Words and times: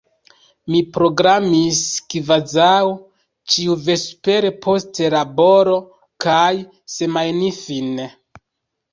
Mi 0.69 0.77
programis 0.93 1.81
kvazaŭ 2.13 2.77
ĉiuvespere, 3.55 4.51
post 4.63 5.01
laboro, 5.15 5.75
kaj 6.25 6.49
semajnfine. 6.95 8.09